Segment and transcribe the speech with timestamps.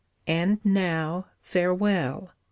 [0.25, 2.31] "And now farewell!